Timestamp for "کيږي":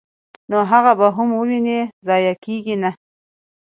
2.43-2.75